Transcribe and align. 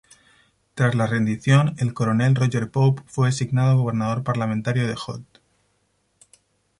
Tras 0.73 0.95
la 0.95 1.05
rendición, 1.05 1.75
el 1.77 1.93
Coronel 1.93 2.33
Roger 2.33 2.71
Pope 2.71 3.03
fue 3.05 3.27
designado 3.27 3.77
gobernador 3.77 4.23
parlamentario 4.23 4.87
de 4.87 4.95
Holt. 4.95 5.27